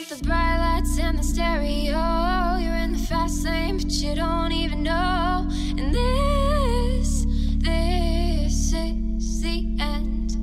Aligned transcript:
want 0.00 0.20
the 0.20 0.24
bright 0.24 0.56
lights 0.58 0.98
and 0.98 1.18
the 1.18 1.22
stereo. 1.22 2.56
You're 2.58 2.76
in 2.76 2.92
the 2.92 2.98
fast 2.98 3.44
lane, 3.44 3.76
but 3.76 3.90
you 3.90 4.14
don't 4.14 4.52
even 4.52 4.82
know. 4.82 5.46
And 5.76 5.94
this, 5.94 7.26
this 7.58 8.72
is 8.72 9.42
the 9.42 9.76
end. 9.78 10.36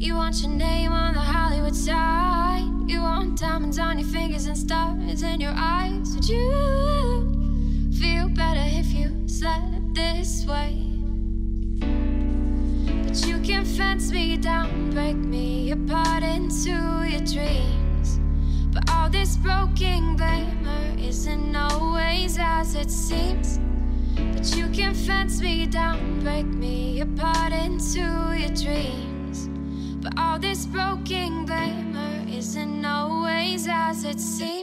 You 0.00 0.14
want 0.14 0.40
your 0.42 0.52
name 0.52 0.92
on 0.92 1.14
the 1.14 1.20
Hollywood 1.20 1.74
sign. 1.74 2.88
You 2.88 3.00
want 3.00 3.38
diamonds 3.40 3.78
on 3.78 3.98
your 3.98 4.08
fingers 4.08 4.46
and 4.46 4.56
stars 4.56 5.22
in 5.22 5.40
your 5.40 5.54
eyes. 5.56 6.14
Would 6.14 6.28
you 6.28 7.90
feel 7.98 8.28
better 8.28 8.64
if 8.64 8.92
you 8.92 9.26
slept 9.26 9.94
this 9.94 10.46
way? 10.46 10.78
But 13.02 13.26
you 13.26 13.40
can 13.40 13.64
fence 13.64 14.12
me 14.12 14.36
down, 14.36 14.90
break 14.90 15.16
me 15.16 15.72
apart 15.72 16.22
into 16.22 16.70
your 16.70 17.20
dreams 17.20 17.71
broken 19.42 20.16
glamour 20.16 20.96
isn't 20.98 21.56
always 21.56 22.38
as 22.38 22.74
it 22.74 22.90
seems. 22.90 23.58
But 24.32 24.56
you 24.56 24.68
can 24.68 24.94
fence 24.94 25.40
me 25.40 25.66
down, 25.66 26.20
break 26.20 26.46
me 26.46 27.00
apart 27.00 27.52
into 27.52 28.00
your 28.38 28.54
dreams. 28.54 29.48
But 30.02 30.18
all 30.18 30.38
this 30.38 30.66
broken 30.66 31.44
glamour 31.44 32.24
isn't 32.28 32.84
always 32.84 33.66
as 33.68 34.04
it 34.04 34.20
seems. 34.20 34.61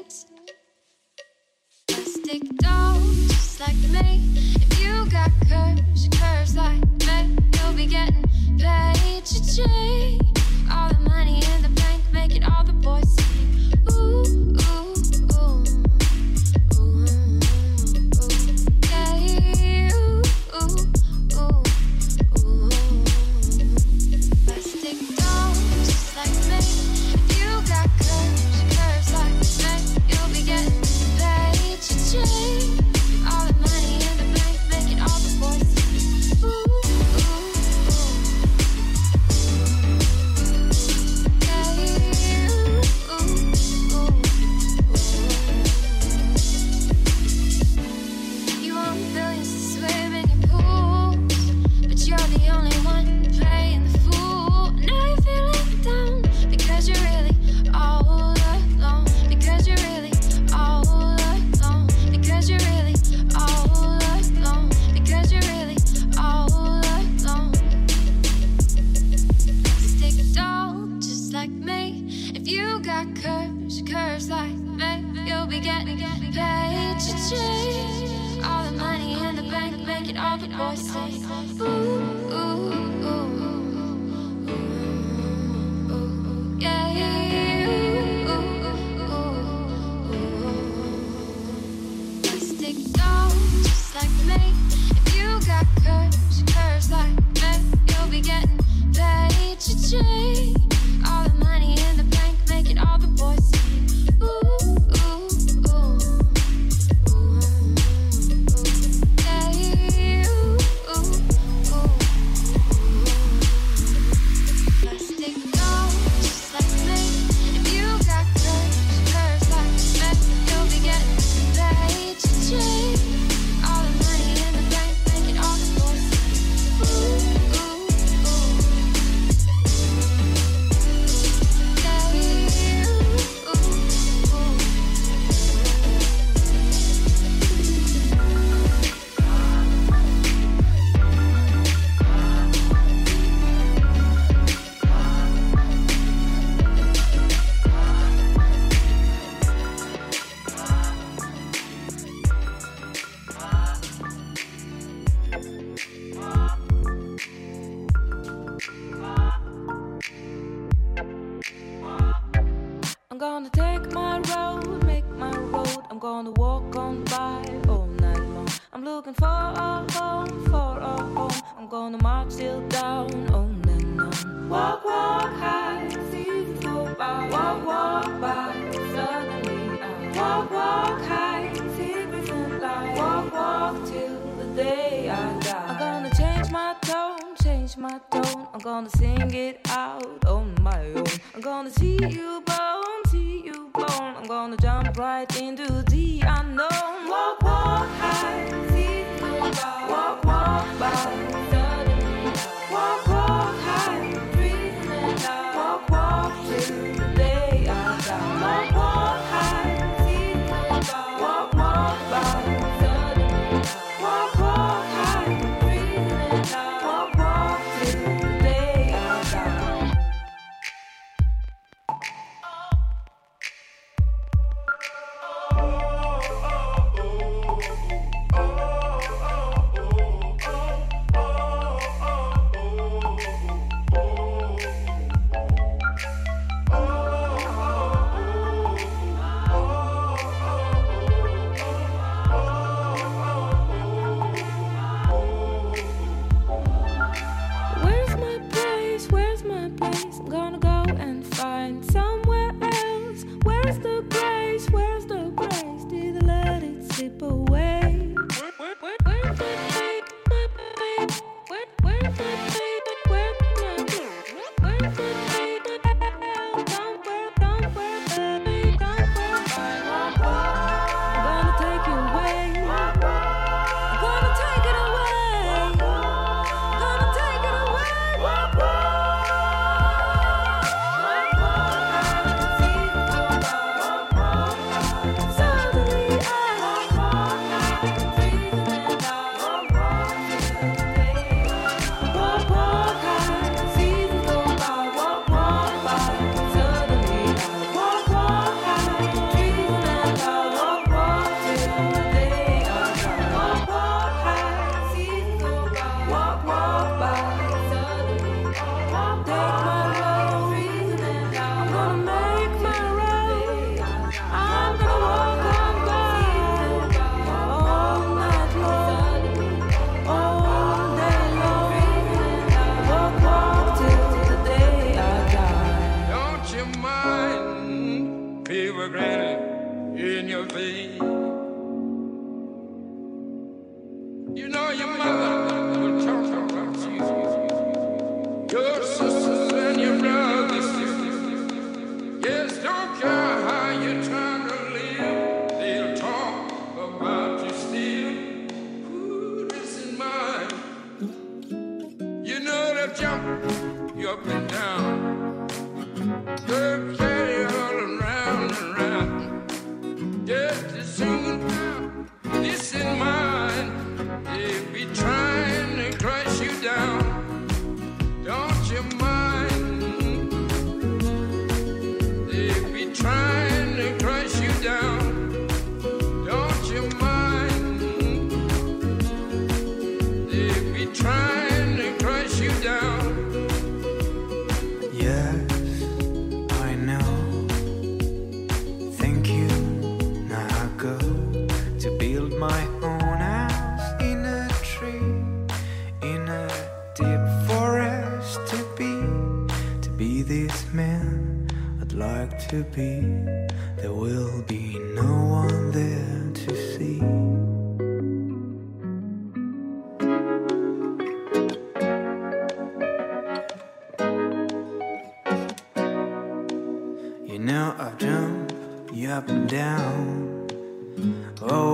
I'm 188.12 188.60
gonna 188.60 188.90
sing 188.90 189.34
it 189.34 189.60
out 189.70 190.26
on 190.26 190.56
my 190.62 190.80
own. 190.94 191.06
I'm 191.36 191.42
gonna 191.42 191.70
see 191.72 191.98
you 192.02 192.42
bone, 192.46 193.04
see 193.08 193.42
you 193.46 193.70
bone. 193.74 194.16
I'm 194.18 194.24
gonna 194.28 194.58
jump 194.58 194.98
right 194.98 195.30
into 195.42 195.84
the 195.90 196.22
unknown. 196.26 196.79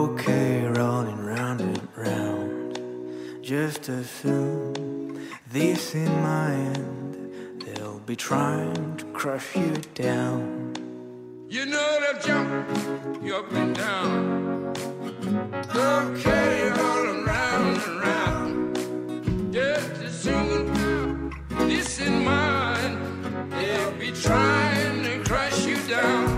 okay 0.05 0.67
rolling 0.67 1.25
round 1.25 1.61
and 1.61 1.87
round. 1.95 2.79
Just 3.41 3.89
assume 3.89 5.19
this 5.51 5.95
in 5.95 6.11
my 6.21 6.51
end. 6.53 7.61
They'll 7.61 7.99
be 7.99 8.15
trying 8.15 8.97
to 8.97 9.05
crush 9.19 9.55
you 9.55 9.73
down. 9.95 10.75
You 11.49 11.65
know 11.65 11.89
they'll 12.01 12.21
jump 12.21 12.51
you 13.23 13.35
up 13.35 13.51
and 13.51 13.75
down. 13.75 14.73
Okay, 15.75 16.69
rolling 16.79 17.23
round 17.25 17.77
and 17.87 17.99
round. 18.07 19.53
Just 19.53 19.95
assume 20.09 21.31
this 21.67 21.99
in 21.99 22.23
mind. 22.23 22.95
They'll 23.53 23.93
be 23.93 24.11
trying 24.11 25.03
to 25.03 25.23
crush 25.23 25.65
you 25.65 25.77
down. 25.87 26.34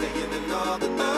stay 0.00 0.22
all 0.22 0.32
another 0.32 0.88
night. 0.88 1.09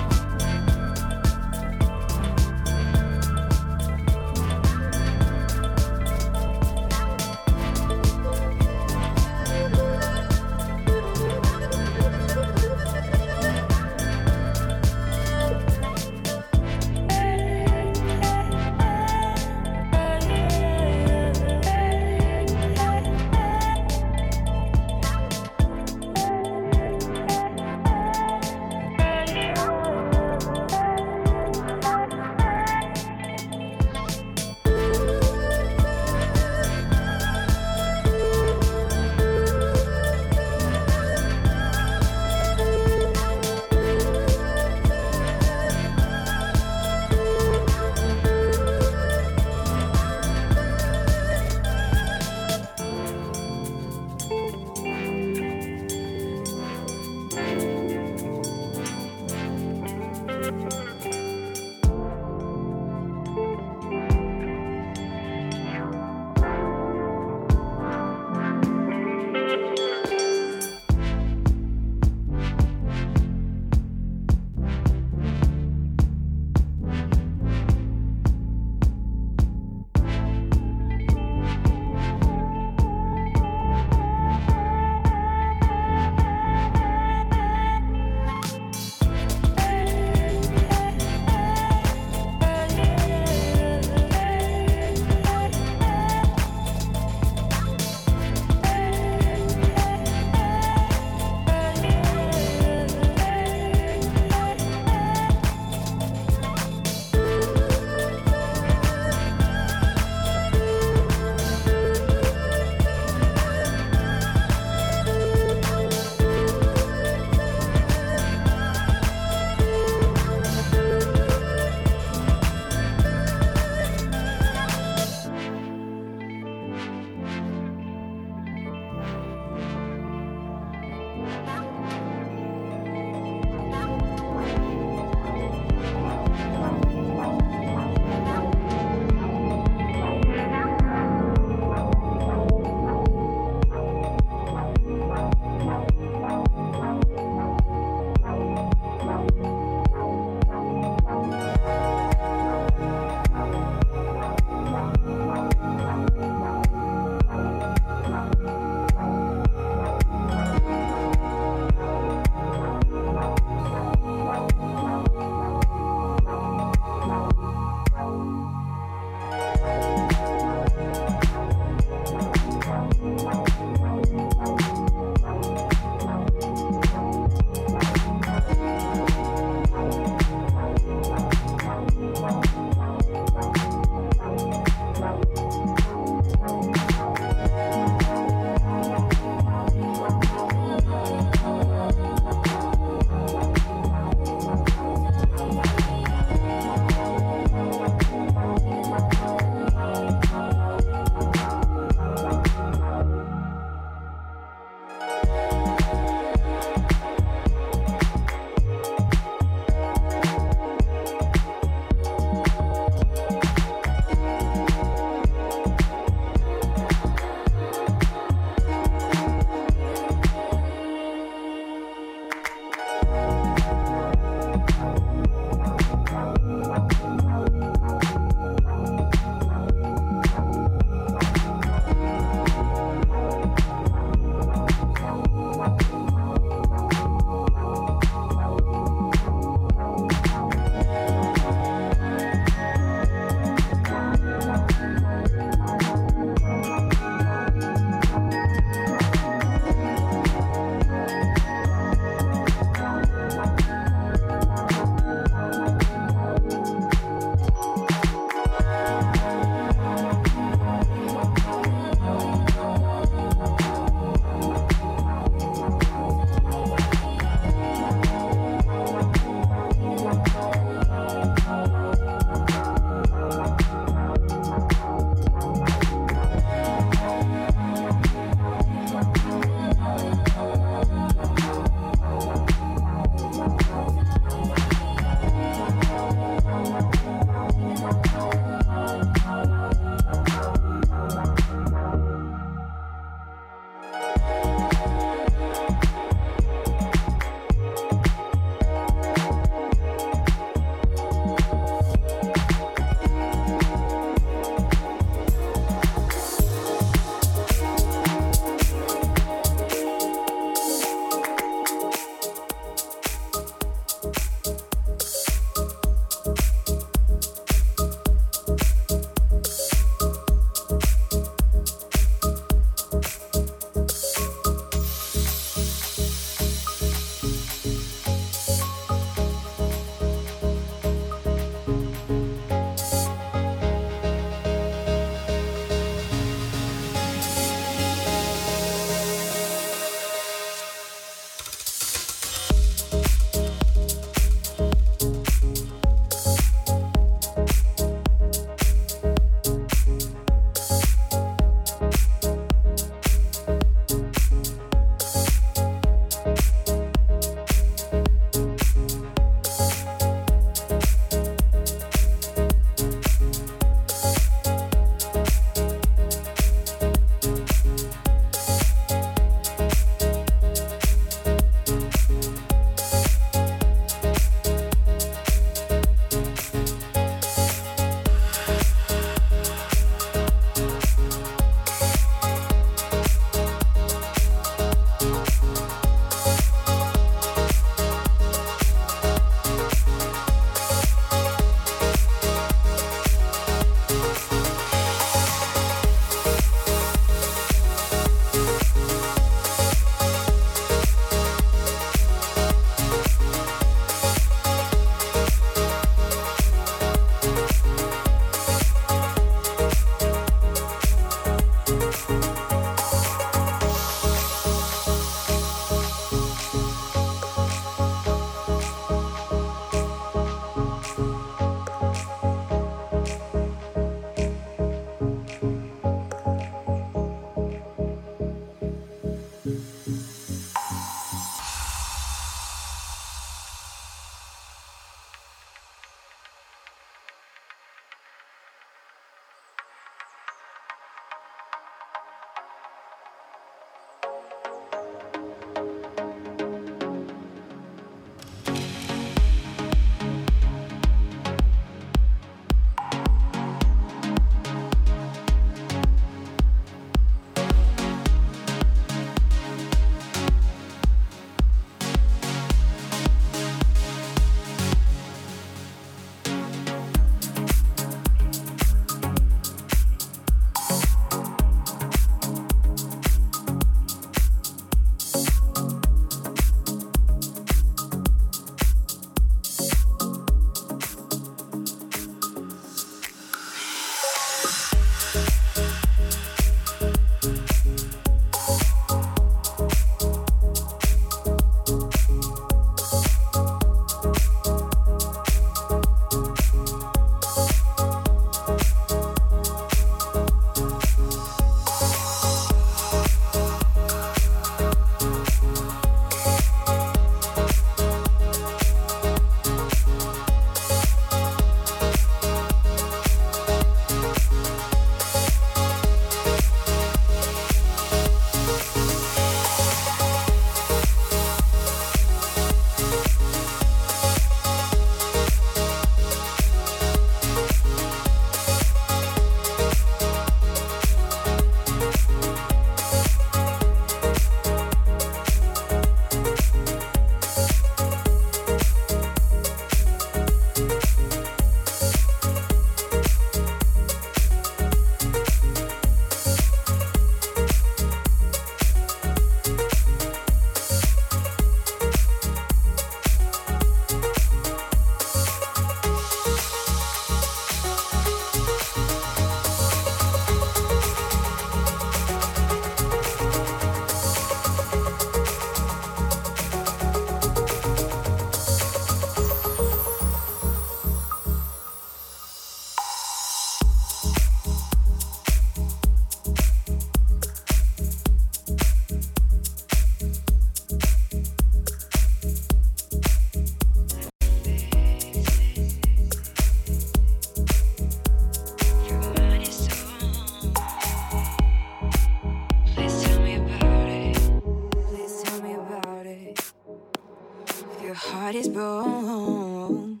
heart 598.00 598.34
is 598.34 598.48
broken. 598.48 600.00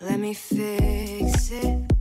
Let 0.00 0.18
me 0.18 0.34
fix 0.34 1.50
it. 1.50 1.91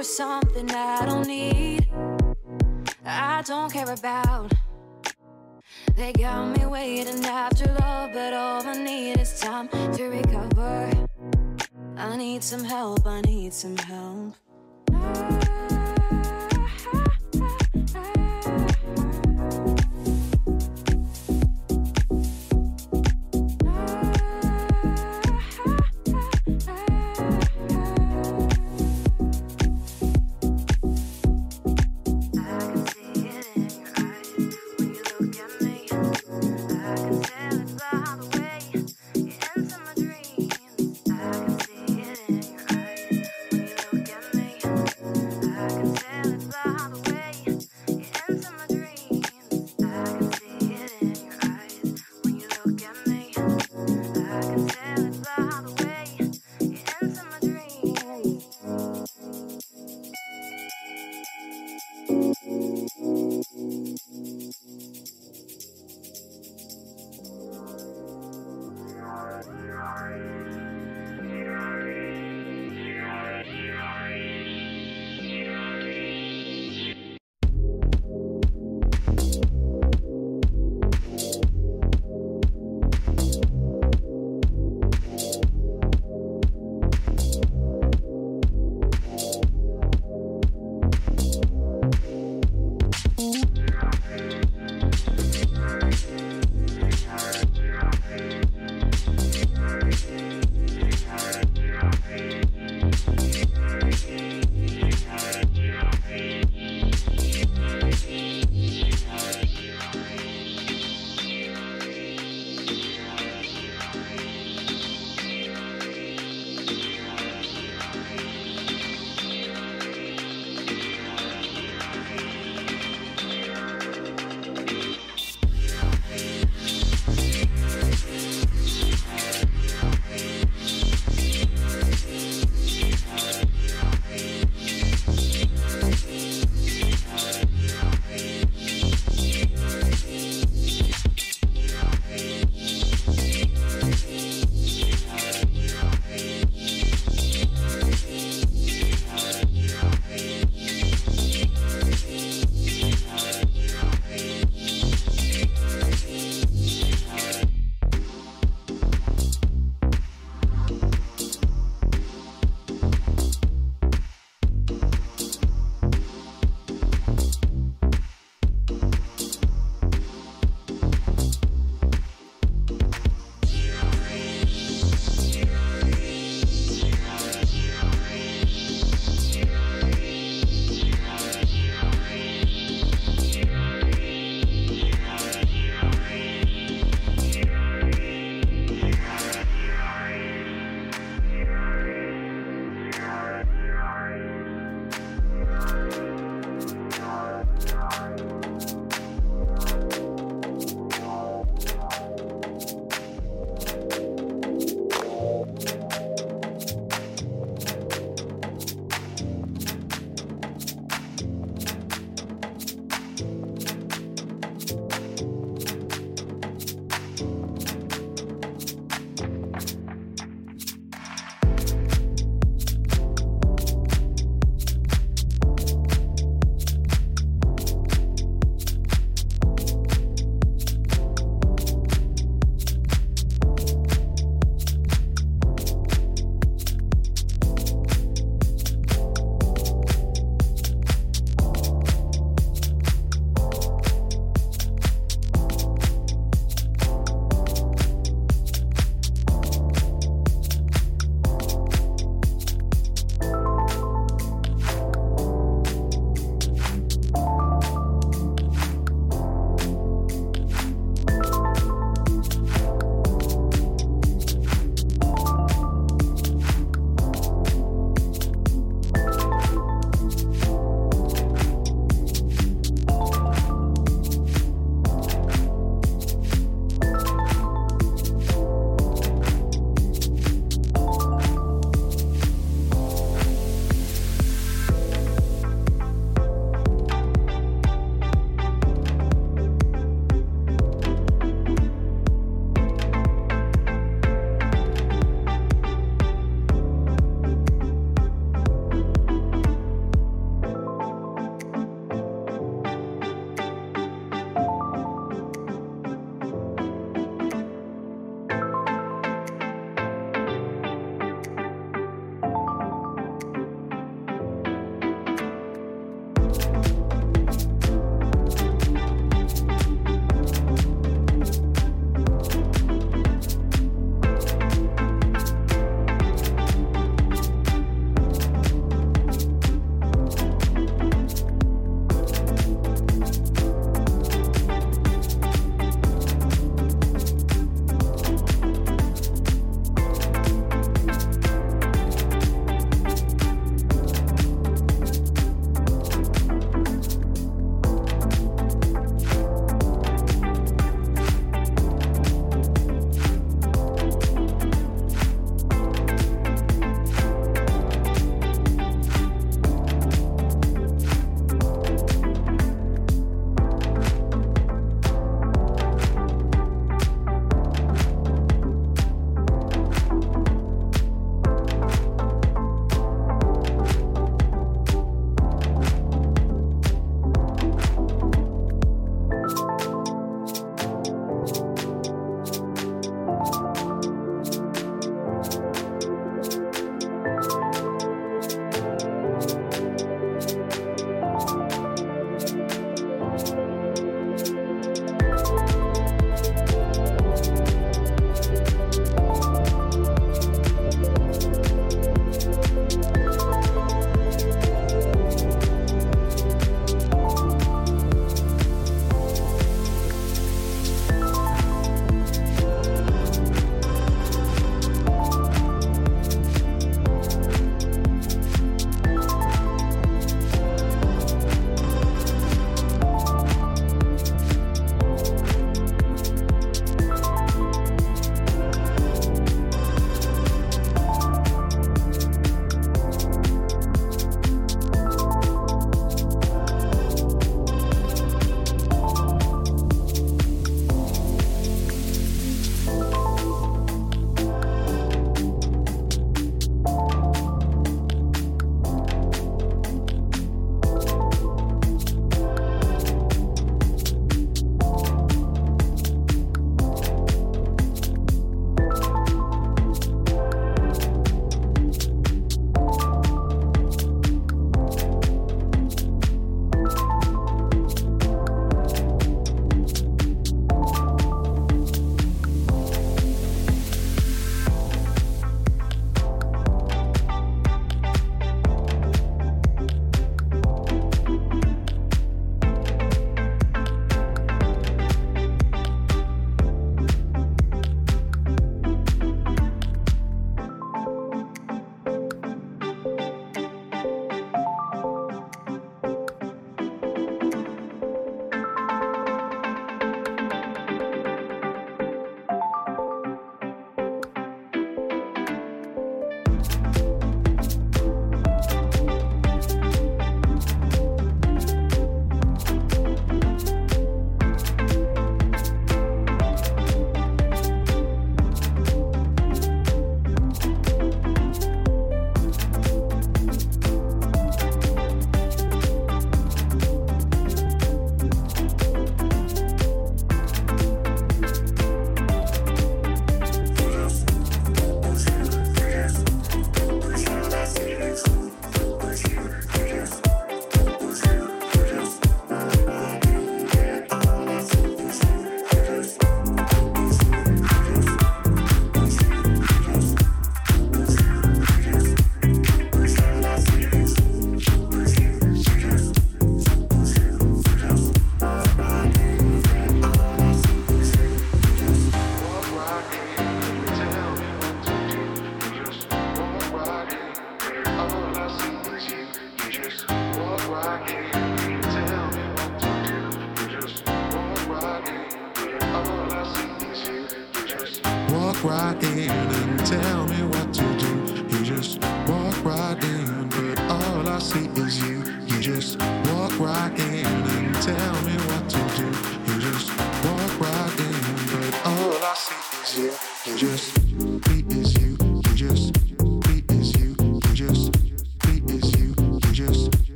For 0.00 0.04
something 0.04 0.49